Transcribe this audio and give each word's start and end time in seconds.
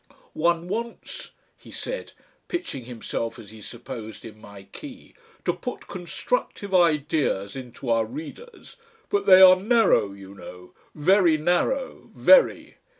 "One 0.33 0.67
wants," 0.67 1.29
he 1.55 1.69
said, 1.69 2.13
pitching 2.47 2.85
himself 2.85 3.37
as 3.37 3.51
he 3.51 3.61
supposed 3.61 4.25
in 4.25 4.41
my 4.41 4.63
key, 4.63 5.13
"to 5.45 5.53
put 5.53 5.85
constructive 5.85 6.73
ideas 6.73 7.55
into 7.55 7.87
our 7.87 8.03
readers, 8.05 8.77
but 9.11 9.27
they 9.27 9.41
are 9.41 9.55
narrow, 9.57 10.11
you 10.13 10.33
know, 10.33 10.73
very 10.95 11.37
narrow. 11.37 12.09
Very." 12.15 12.77